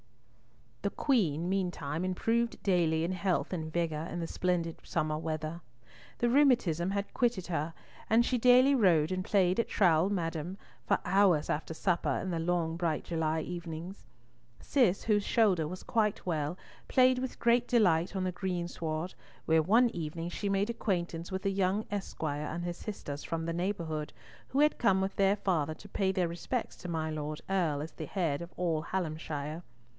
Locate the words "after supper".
11.51-12.09